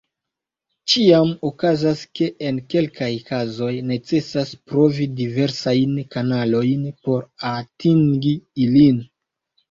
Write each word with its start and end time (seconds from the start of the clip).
Ĉiam 0.91 1.31
okazas 1.47 1.99
ke 2.19 2.29
en 2.47 2.55
kelkaj 2.73 3.09
kazoj 3.27 3.69
necesas 3.89 4.53
provi 4.71 5.05
diversajn 5.19 5.93
kanalojn 6.15 6.87
por 7.09 7.27
atingi 7.51 8.33
ilin. 8.65 8.99